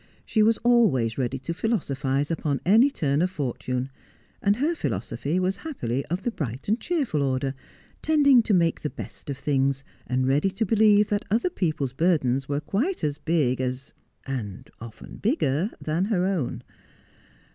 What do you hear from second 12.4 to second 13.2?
were quite as